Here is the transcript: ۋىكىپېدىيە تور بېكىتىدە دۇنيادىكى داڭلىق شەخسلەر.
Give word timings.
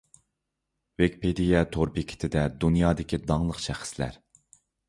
ۋىكىپېدىيە 1.01 1.61
تور 1.77 1.93
بېكىتىدە 1.99 2.47
دۇنيادىكى 2.65 3.23
داڭلىق 3.29 3.63
شەخسلەر. 3.67 4.19